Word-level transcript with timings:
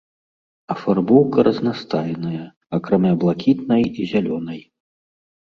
Афарбоўка 0.75 1.39
разнастайная, 1.47 2.45
акрамя 2.79 3.13
блакітнай 3.25 3.83
і 3.91 4.09
зялёнай. 4.15 4.61